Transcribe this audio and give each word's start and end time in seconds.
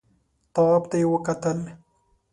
تواب 0.53 0.83
ته 0.89 0.95
يې 1.01 1.07
وکتل. 1.13 1.59